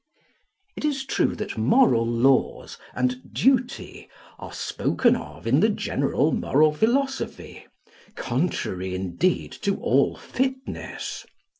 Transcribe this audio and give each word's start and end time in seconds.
It 0.75 0.83
is 0.83 1.05
true 1.05 1.35
that 1.35 1.59
moral 1.59 2.03
laws 2.07 2.79
and 2.95 3.21
duty 3.31 4.09
are 4.39 4.51
spoken 4.51 5.15
of 5.15 5.45
in 5.45 5.59
the 5.59 5.69
general 5.69 6.31
moral 6.31 6.73
philosophy 6.73 7.67
(contrary 8.15 8.95
indeed 8.95 9.51
to 9.61 9.79
all 9.79 10.15
fitness). 10.15 11.23